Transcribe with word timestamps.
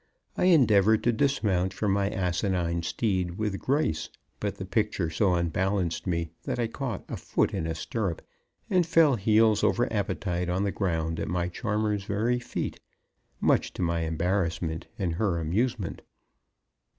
I 0.35 0.45
endeavored 0.45 1.03
to 1.03 1.13
dismount 1.13 1.75
from 1.75 1.91
my 1.91 2.09
asinine 2.09 2.81
steed 2.81 3.37
with 3.37 3.59
grace, 3.59 4.09
but 4.39 4.55
the 4.55 4.65
picture 4.65 5.11
so 5.11 5.35
unbalanced 5.35 6.07
me 6.07 6.31
that 6.41 6.57
I 6.57 6.65
caught 6.65 7.03
a 7.07 7.15
foot 7.15 7.53
in 7.53 7.67
a 7.67 7.75
stirrup 7.75 8.23
and 8.67 8.83
fell 8.83 9.15
heels 9.15 9.63
over 9.63 9.85
appetite 9.93 10.49
on 10.49 10.63
the 10.63 10.71
ground 10.71 11.19
at 11.19 11.27
my 11.27 11.49
charmer's 11.49 12.05
very 12.05 12.39
feet, 12.39 12.79
much 13.39 13.73
to 13.73 13.83
my 13.83 13.99
embarrassment 13.99 14.87
and 14.97 15.13
her 15.17 15.37
amusement. 15.39 16.01